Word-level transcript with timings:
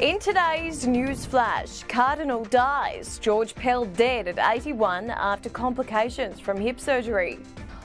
In 0.00 0.20
today's 0.20 0.86
news 0.86 1.26
flash, 1.26 1.82
Cardinal 1.88 2.44
dies, 2.44 3.18
George 3.18 3.52
Pell 3.56 3.84
dead 3.84 4.28
at 4.28 4.38
81 4.38 5.10
after 5.10 5.48
complications 5.48 6.38
from 6.38 6.56
hip 6.56 6.78
surgery. 6.78 7.40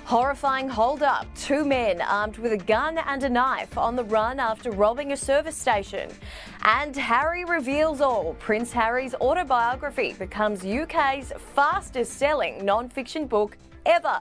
Horrifying 0.06 0.70
hold-up, 0.70 1.26
two 1.36 1.66
men 1.66 2.02
armed 2.02 2.38
with 2.38 2.52
a 2.52 2.58
gun 2.58 3.00
and 3.00 3.24
a 3.24 3.30
knife 3.30 3.80
on 3.80 3.96
the 3.96 4.04
run 4.04 4.40
after 4.40 4.70
robbing 4.70 5.14
a 5.14 5.18
service 5.18 5.58
station. 5.58 6.08
And 6.62 6.96
Harry 6.96 7.46
reveals 7.46 8.00
all. 8.00 8.36
Prince 8.36 8.72
Harry's 8.72 9.16
autobiography 9.16 10.14
becomes 10.14 10.64
UK's 10.64 11.34
fastest 11.56 12.20
selling 12.20 12.64
non-fiction 12.64 13.26
book 13.26 13.58
ever. 13.86 14.20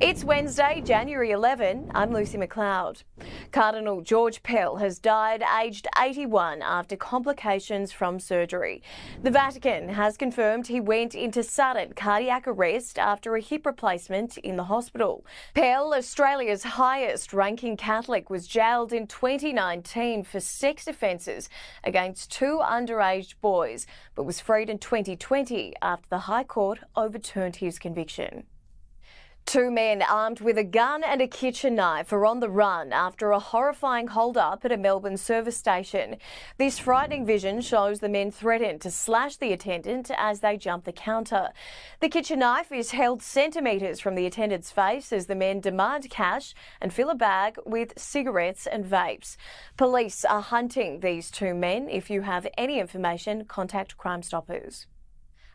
It's 0.00 0.24
Wednesday, 0.24 0.82
January 0.84 1.32
11. 1.32 1.90
I'm 1.94 2.12
Lucy 2.12 2.38
McLeod. 2.38 3.02
Cardinal 3.50 4.00
George 4.00 4.42
Pell 4.42 4.76
has 4.76 4.98
died 4.98 5.42
aged 5.60 5.86
81 6.00 6.62
after 6.62 6.96
complications 6.96 7.92
from 7.92 8.18
surgery. 8.18 8.82
The 9.22 9.30
Vatican 9.30 9.90
has 9.90 10.16
confirmed 10.16 10.66
he 10.66 10.80
went 10.80 11.14
into 11.14 11.42
sudden 11.42 11.92
cardiac 11.92 12.46
arrest 12.46 12.98
after 12.98 13.36
a 13.36 13.40
hip 13.40 13.66
replacement 13.66 14.38
in 14.38 14.56
the 14.56 14.64
hospital. 14.64 15.26
Pell, 15.54 15.94
Australia's 15.94 16.62
highest 16.62 17.32
ranking 17.34 17.76
Catholic, 17.76 18.30
was 18.30 18.46
jailed 18.46 18.92
in 18.92 19.06
2019 19.06 20.24
for 20.24 20.40
sex 20.40 20.86
offences 20.86 21.50
against 21.84 22.30
two 22.30 22.60
underage 22.62 23.34
boys, 23.42 23.86
but 24.14 24.24
was 24.24 24.40
freed 24.40 24.70
in 24.70 24.78
2020 24.78 25.74
after 25.82 26.08
the 26.08 26.20
High 26.20 26.44
Court 26.44 26.80
overturned 26.96 27.56
his 27.56 27.78
conviction. 27.78 28.44
Two 29.44 29.70
men 29.70 30.00
armed 30.00 30.40
with 30.40 30.56
a 30.56 30.64
gun 30.64 31.04
and 31.04 31.20
a 31.20 31.26
kitchen 31.26 31.74
knife 31.74 32.10
are 32.12 32.24
on 32.24 32.40
the 32.40 32.48
run 32.48 32.90
after 32.92 33.32
a 33.32 33.38
horrifying 33.38 34.06
hold-up 34.06 34.64
at 34.64 34.72
a 34.72 34.78
Melbourne 34.78 35.18
service 35.18 35.58
station. 35.58 36.16
This 36.56 36.78
frightening 36.78 37.26
vision 37.26 37.60
shows 37.60 38.00
the 38.00 38.08
men 38.08 38.30
threatened 38.30 38.80
to 38.80 38.90
slash 38.90 39.36
the 39.36 39.52
attendant 39.52 40.10
as 40.16 40.40
they 40.40 40.56
jump 40.56 40.84
the 40.84 40.92
counter. 40.92 41.50
The 42.00 42.08
kitchen 42.08 42.38
knife 42.38 42.72
is 42.72 42.92
held 42.92 43.22
centimetres 43.22 44.00
from 44.00 44.14
the 44.14 44.24
attendant's 44.24 44.70
face 44.70 45.12
as 45.12 45.26
the 45.26 45.34
men 45.34 45.60
demand 45.60 46.08
cash 46.08 46.54
and 46.80 46.92
fill 46.92 47.10
a 47.10 47.14
bag 47.14 47.58
with 47.66 47.98
cigarettes 47.98 48.66
and 48.66 48.86
vapes. 48.86 49.36
Police 49.76 50.24
are 50.24 50.40
hunting 50.40 51.00
these 51.00 51.30
two 51.30 51.52
men. 51.52 51.90
If 51.90 52.08
you 52.08 52.22
have 52.22 52.46
any 52.56 52.78
information, 52.78 53.44
contact 53.44 53.98
Crime 53.98 54.22
Stoppers. 54.22 54.86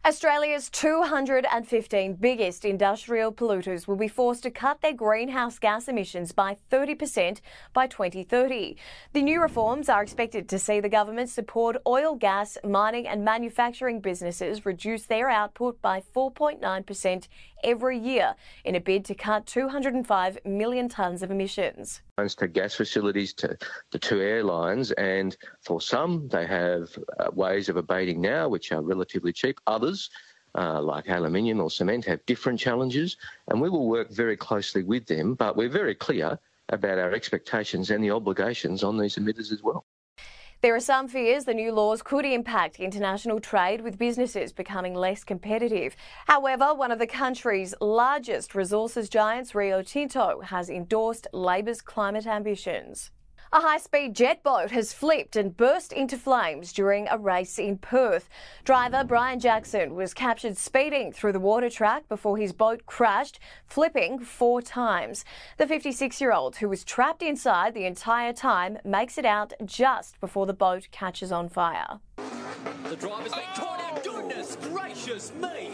Australia's 0.07 0.69
215 0.69 2.13
biggest 2.13 2.63
industrial 2.63 3.29
polluters 3.29 3.89
will 3.89 3.97
be 3.97 4.07
forced 4.07 4.41
to 4.41 4.49
cut 4.49 4.79
their 4.79 4.93
greenhouse 4.93 5.59
gas 5.59 5.89
emissions 5.89 6.31
by 6.31 6.55
30% 6.71 7.41
by 7.73 7.87
2030. 7.87 8.77
The 9.11 9.21
new 9.21 9.41
reforms 9.41 9.89
are 9.89 10.01
expected 10.01 10.47
to 10.47 10.59
see 10.59 10.79
the 10.79 10.87
government 10.87 11.29
support 11.29 11.75
oil, 11.85 12.15
gas, 12.15 12.57
mining, 12.63 13.05
and 13.05 13.25
manufacturing 13.25 13.99
businesses 13.99 14.65
reduce 14.65 15.03
their 15.07 15.29
output 15.29 15.81
by 15.81 16.01
4.9% 16.15 17.27
every 17.61 17.99
year 17.99 18.35
in 18.63 18.75
a 18.75 18.79
bid 18.79 19.03
to 19.03 19.13
cut 19.13 19.45
205 19.45 20.37
million 20.45 20.87
tonnes 20.87 21.21
of 21.21 21.31
emissions. 21.31 22.01
To 22.17 22.47
gas 22.47 22.73
facilities, 22.73 23.31
to 23.33 23.55
the 23.91 23.99
two 23.99 24.21
airlines, 24.21 24.91
and 24.93 25.37
for 25.61 25.79
some, 25.79 26.27
they 26.29 26.47
have 26.47 26.89
uh, 27.19 27.29
ways 27.31 27.69
of 27.69 27.77
abating 27.77 28.19
now, 28.21 28.49
which 28.49 28.71
are 28.71 28.81
relatively 28.81 29.31
cheap. 29.31 29.61
Others, 29.67 30.09
uh, 30.55 30.81
like 30.81 31.09
aluminium 31.09 31.59
or 31.59 31.69
cement, 31.69 32.05
have 32.05 32.25
different 32.25 32.59
challenges, 32.59 33.17
and 33.49 33.61
we 33.61 33.69
will 33.69 33.87
work 33.87 34.09
very 34.09 34.35
closely 34.35 34.81
with 34.81 35.05
them. 35.05 35.35
But 35.35 35.55
we're 35.55 35.69
very 35.69 35.93
clear 35.93 36.39
about 36.69 36.97
our 36.97 37.13
expectations 37.13 37.91
and 37.91 38.03
the 38.03 38.09
obligations 38.09 38.83
on 38.83 38.97
these 38.97 39.17
emitters 39.17 39.51
as 39.51 39.61
well. 39.61 39.85
There 40.61 40.73
are 40.73 40.79
some 40.79 41.07
fears 41.07 41.45
the 41.45 41.53
new 41.53 41.71
laws 41.71 42.01
could 42.01 42.25
impact 42.25 42.79
international 42.79 43.39
trade 43.39 43.81
with 43.81 43.99
businesses 43.99 44.51
becoming 44.51 44.95
less 44.95 45.23
competitive. 45.23 45.95
However, 46.25 46.73
one 46.73 46.91
of 46.91 46.97
the 46.97 47.05
country's 47.05 47.75
largest 47.79 48.55
resources 48.55 49.07
giants, 49.07 49.53
Rio 49.53 49.83
Tinto, 49.83 50.41
has 50.41 50.71
endorsed 50.71 51.27
Labor's 51.31 51.81
climate 51.81 52.25
ambitions. 52.25 53.11
A 53.53 53.61
high 53.61 53.77
speed 53.77 54.13
jet 54.13 54.43
boat 54.43 54.71
has 54.71 54.91
flipped 54.91 55.37
and 55.37 55.55
burst 55.55 55.93
into 55.93 56.17
flames 56.17 56.73
during 56.73 57.07
a 57.07 57.17
race 57.17 57.57
in 57.57 57.77
Perth. 57.77 58.27
Driver 58.65 59.05
Brian 59.05 59.39
Jackson 59.39 59.95
was 59.95 60.13
captured 60.13 60.57
speeding 60.57 61.13
through 61.13 61.31
the 61.31 61.39
water 61.39 61.69
track 61.69 62.09
before 62.09 62.37
his 62.37 62.51
boat 62.51 62.85
crashed, 62.85 63.39
flipping 63.65 64.19
four 64.19 64.61
times. 64.61 65.23
The 65.57 65.65
56 65.65 66.19
year 66.19 66.33
old, 66.33 66.57
who 66.57 66.67
was 66.67 66.83
trapped 66.83 67.23
inside 67.23 67.73
the 67.73 67.85
entire 67.85 68.33
time, 68.33 68.79
makes 68.83 69.17
it 69.17 69.25
out 69.25 69.53
just 69.63 70.19
before 70.19 70.45
the 70.45 70.53
boat 70.53 70.89
catches 70.91 71.31
on 71.31 71.47
fire. 71.47 72.01
The 72.89 72.97
driver's 72.97 73.31
caught 73.31 73.79
out. 73.79 74.03
Goodness 74.03 74.57
gracious 74.61 75.31
me! 75.33 75.71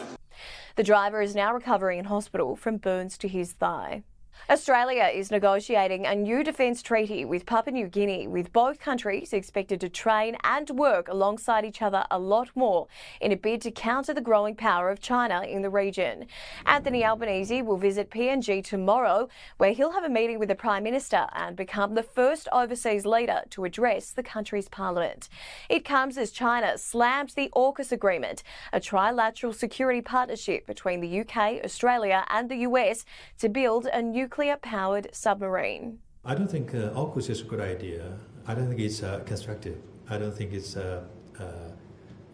The 0.75 0.83
driver 0.83 1.22
is 1.22 1.33
now 1.33 1.53
recovering 1.53 1.97
in 1.97 2.06
hospital 2.06 2.56
from 2.56 2.78
burns 2.78 3.17
to 3.19 3.28
his 3.28 3.53
thigh. 3.53 4.03
Australia 4.49 5.05
is 5.05 5.31
negotiating 5.31 6.05
a 6.05 6.13
new 6.13 6.44
defence 6.44 6.81
treaty 6.81 7.23
with 7.23 7.45
Papua 7.45 7.73
New 7.73 7.88
Guinea, 7.88 8.27
with 8.27 8.51
both 8.51 8.77
countries 8.77 9.31
expected 9.31 9.79
to 9.79 9.88
train 9.88 10.35
and 10.44 10.69
work 10.71 11.07
alongside 11.07 11.63
each 11.63 11.81
other 11.81 12.03
a 12.11 12.19
lot 12.19 12.49
more 12.53 12.88
in 13.21 13.31
a 13.31 13.38
bid 13.38 13.61
to 13.61 13.71
counter 13.71 14.13
the 14.13 14.19
growing 14.19 14.53
power 14.53 14.89
of 14.89 14.99
China 14.99 15.44
in 15.44 15.61
the 15.61 15.69
region. 15.69 16.27
Anthony 16.66 17.05
Albanese 17.05 17.61
will 17.61 17.77
visit 17.77 18.11
PNG 18.11 18.61
tomorrow, 18.61 19.29
where 19.57 19.71
he'll 19.71 19.94
have 19.94 20.03
a 20.03 20.09
meeting 20.09 20.39
with 20.39 20.50
the 20.50 20.55
Prime 20.55 20.83
Minister 20.83 21.25
and 21.33 21.55
become 21.55 21.95
the 21.95 22.03
first 22.03 22.50
overseas 22.51 23.05
leader 23.05 23.44
to 23.51 23.63
address 23.63 24.11
the 24.11 24.23
country's 24.23 24.67
parliament. 24.67 25.29
It 25.69 25.85
comes 25.85 26.17
as 26.17 26.31
China 26.31 26.77
slammed 26.77 27.29
the 27.29 27.50
AUKUS 27.55 27.94
agreement, 27.94 28.44
a 28.73 28.81
trilateral 28.81 29.55
security 29.55 30.01
partnership 30.01 30.67
between 30.67 31.00
the 31.00 31.21
UK, 31.21 31.63
Australia, 31.63 32.25
and 32.29 32.51
the 32.51 32.57
US 32.57 33.05
to 33.39 33.47
build 33.47 33.85
a 33.85 34.01
new 34.01 34.22
nuclear 34.23 34.56
powered 34.56 35.07
submarine. 35.11 36.00
I 36.23 36.34
don't 36.38 36.50
think 36.56 36.73
uh, 36.73 37.01
AUKUS 37.01 37.29
is 37.29 37.41
a 37.41 37.47
good 37.51 37.59
idea. 37.59 38.03
I 38.47 38.56
don't 38.56 38.67
think 38.69 38.79
it's 38.79 39.03
uh, 39.03 39.19
constructive. 39.31 39.78
I 40.13 40.16
don't 40.17 40.35
think 40.39 40.50
it's 40.59 40.73
uh, 40.78 41.03
uh 41.44 41.69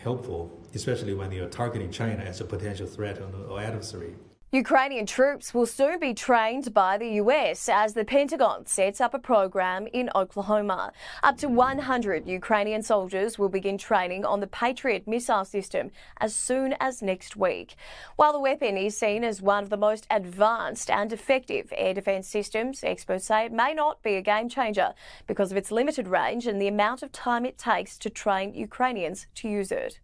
helpful, 0.07 0.41
especially 0.79 1.13
when 1.19 1.29
you're 1.35 1.53
targeting 1.61 1.91
China 2.01 2.21
as 2.31 2.37
a 2.45 2.47
potential 2.55 2.87
threat 2.95 3.17
or 3.51 3.59
adversary. 3.69 4.13
Ukrainian 4.51 5.05
troops 5.05 5.53
will 5.53 5.67
soon 5.67 5.99
be 5.99 6.15
trained 6.15 6.73
by 6.73 6.97
the 6.97 7.21
US 7.21 7.69
as 7.69 7.93
the 7.93 8.03
Pentagon 8.03 8.65
sets 8.65 8.99
up 8.99 9.13
a 9.13 9.19
program 9.19 9.85
in 9.93 10.09
Oklahoma. 10.15 10.91
Up 11.21 11.37
to 11.37 11.47
100 11.47 12.25
Ukrainian 12.27 12.81
soldiers 12.81 13.37
will 13.37 13.49
begin 13.49 13.77
training 13.77 14.25
on 14.25 14.39
the 14.39 14.47
Patriot 14.47 15.07
missile 15.07 15.45
system 15.45 15.91
as 16.17 16.33
soon 16.33 16.73
as 16.79 17.03
next 17.03 17.35
week. 17.35 17.75
While 18.15 18.33
the 18.33 18.39
weapon 18.39 18.75
is 18.75 18.97
seen 18.97 19.23
as 19.23 19.39
one 19.39 19.61
of 19.61 19.69
the 19.69 19.77
most 19.77 20.07
advanced 20.09 20.89
and 20.89 21.13
effective 21.13 21.71
air 21.77 21.93
defense 21.93 22.27
systems, 22.27 22.83
experts 22.83 23.25
say 23.25 23.45
it 23.45 23.51
may 23.51 23.75
not 23.75 24.01
be 24.01 24.15
a 24.15 24.21
game 24.23 24.49
changer 24.49 24.95
because 25.27 25.51
of 25.51 25.57
its 25.57 25.69
limited 25.69 26.07
range 26.07 26.47
and 26.47 26.59
the 26.59 26.67
amount 26.67 27.03
of 27.03 27.11
time 27.11 27.45
it 27.45 27.59
takes 27.59 27.99
to 27.99 28.09
train 28.09 28.55
Ukrainians 28.55 29.27
to 29.35 29.47
use 29.47 29.71
it. 29.71 29.99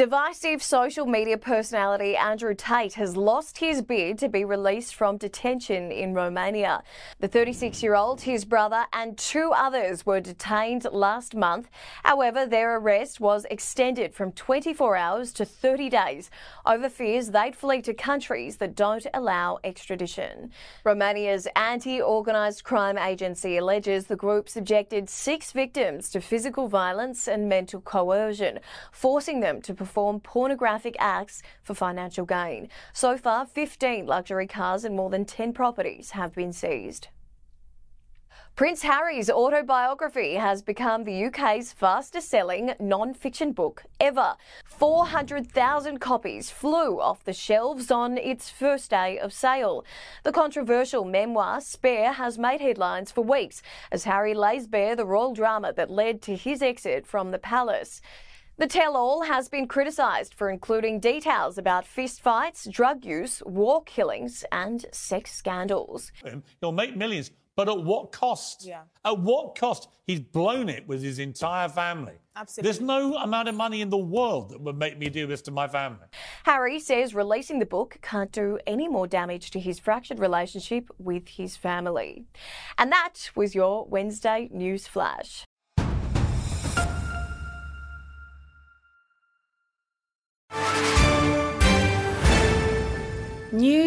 Divisive 0.00 0.62
social 0.62 1.04
media 1.04 1.36
personality 1.36 2.16
Andrew 2.16 2.54
Tate 2.54 2.94
has 2.94 3.18
lost 3.18 3.58
his 3.58 3.82
bid 3.82 4.16
to 4.20 4.30
be 4.30 4.46
released 4.46 4.94
from 4.94 5.18
detention 5.18 5.92
in 5.92 6.14
Romania. 6.14 6.82
The 7.18 7.28
36 7.28 7.82
year 7.82 7.94
old, 7.94 8.22
his 8.22 8.46
brother, 8.46 8.86
and 8.94 9.18
two 9.18 9.52
others 9.54 10.06
were 10.06 10.18
detained 10.18 10.86
last 10.90 11.34
month. 11.34 11.68
However, 12.02 12.46
their 12.46 12.78
arrest 12.78 13.20
was 13.20 13.44
extended 13.50 14.14
from 14.14 14.32
24 14.32 14.96
hours 14.96 15.34
to 15.34 15.44
30 15.44 15.90
days 15.90 16.30
over 16.64 16.88
fears 16.88 17.32
they'd 17.32 17.54
flee 17.54 17.82
to 17.82 17.92
countries 17.92 18.56
that 18.56 18.74
don't 18.74 19.06
allow 19.12 19.58
extradition. 19.64 20.50
Romania's 20.82 21.46
anti 21.56 22.00
organised 22.00 22.64
crime 22.64 22.96
agency 22.96 23.58
alleges 23.58 24.06
the 24.06 24.16
group 24.16 24.48
subjected 24.48 25.10
six 25.10 25.52
victims 25.52 26.08
to 26.08 26.22
physical 26.22 26.68
violence 26.68 27.28
and 27.28 27.50
mental 27.50 27.82
coercion, 27.82 28.60
forcing 28.92 29.40
them 29.40 29.60
to 29.60 29.74
perform 29.74 29.89
perform 29.90 30.20
pornographic 30.20 30.94
acts 31.00 31.42
for 31.64 31.74
financial 31.74 32.24
gain. 32.24 32.68
So 32.92 33.16
far, 33.16 33.44
15 33.44 34.06
luxury 34.06 34.46
cars 34.46 34.84
and 34.84 34.94
more 34.94 35.10
than 35.10 35.24
10 35.24 35.52
properties 35.52 36.12
have 36.12 36.32
been 36.32 36.52
seized. 36.52 37.08
Prince 38.54 38.82
Harry's 38.82 39.28
autobiography 39.30 40.34
has 40.34 40.62
become 40.62 41.02
the 41.02 41.24
UK's 41.24 41.72
fastest 41.72 42.28
selling 42.28 42.74
non 42.78 43.14
fiction 43.14 43.50
book 43.50 43.82
ever. 43.98 44.36
400,000 44.64 45.98
copies 45.98 46.50
flew 46.50 47.00
off 47.00 47.24
the 47.24 47.32
shelves 47.32 47.90
on 47.90 48.16
its 48.16 48.48
first 48.48 48.90
day 48.90 49.18
of 49.18 49.32
sale. 49.32 49.84
The 50.22 50.32
controversial 50.32 51.04
memoir, 51.04 51.60
Spare, 51.60 52.12
has 52.12 52.38
made 52.38 52.60
headlines 52.60 53.10
for 53.10 53.24
weeks 53.24 53.60
as 53.90 54.04
Harry 54.04 54.34
lays 54.34 54.68
bare 54.68 54.94
the 54.94 55.06
royal 55.06 55.34
drama 55.34 55.72
that 55.72 55.90
led 55.90 56.22
to 56.22 56.36
his 56.36 56.62
exit 56.62 57.08
from 57.08 57.32
the 57.32 57.38
palace. 57.38 58.00
The 58.60 58.66
tell 58.66 58.94
all 58.94 59.22
has 59.22 59.48
been 59.48 59.66
criticised 59.66 60.34
for 60.34 60.50
including 60.50 61.00
details 61.00 61.56
about 61.56 61.86
fistfights, 61.86 62.70
drug 62.70 63.06
use, 63.06 63.42
war 63.46 63.82
killings, 63.84 64.44
and 64.52 64.84
sex 64.92 65.32
scandals. 65.32 66.12
He'll 66.60 66.70
make 66.70 66.94
millions, 66.94 67.30
but 67.56 67.70
at 67.70 67.82
what 67.82 68.12
cost? 68.12 68.66
Yeah. 68.66 68.82
At 69.02 69.18
what 69.18 69.54
cost? 69.54 69.88
He's 70.06 70.20
blown 70.20 70.68
it 70.68 70.86
with 70.86 71.02
his 71.02 71.18
entire 71.18 71.70
family. 71.70 72.12
Absolutely. 72.36 72.66
There's 72.70 72.82
no 72.82 73.16
amount 73.16 73.48
of 73.48 73.54
money 73.54 73.80
in 73.80 73.88
the 73.88 73.96
world 73.96 74.50
that 74.50 74.60
would 74.60 74.76
make 74.76 74.98
me 74.98 75.08
do 75.08 75.26
this 75.26 75.40
to 75.42 75.50
my 75.50 75.66
family. 75.66 76.04
Harry 76.44 76.78
says 76.78 77.14
releasing 77.14 77.60
the 77.60 77.66
book 77.66 77.96
can't 78.02 78.30
do 78.30 78.58
any 78.66 78.88
more 78.88 79.06
damage 79.06 79.50
to 79.52 79.58
his 79.58 79.78
fractured 79.78 80.18
relationship 80.18 80.90
with 80.98 81.28
his 81.28 81.56
family. 81.56 82.26
And 82.76 82.92
that 82.92 83.30
was 83.34 83.54
your 83.54 83.86
Wednesday 83.86 84.50
News 84.52 84.86
Flash. 84.86 85.46